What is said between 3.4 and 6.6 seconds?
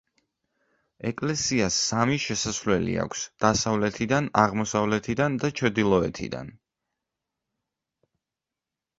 დასავლეთიდან, აღმოსავლეთიდან და ჩრდილოეთიდან.